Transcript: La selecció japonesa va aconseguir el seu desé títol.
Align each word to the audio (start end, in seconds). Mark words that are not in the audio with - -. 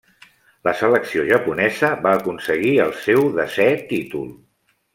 La 0.67 0.71
selecció 0.79 1.25
japonesa 1.27 1.91
va 2.07 2.13
aconseguir 2.21 2.73
el 2.87 2.97
seu 3.05 3.29
desé 3.39 3.69
títol. 3.95 4.27